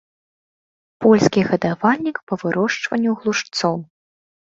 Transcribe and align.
Польскі 1.05 1.43
гадавальнік 1.49 2.17
па 2.31 2.37
вырошчванню 2.45 3.11
глушцоў. 3.21 3.75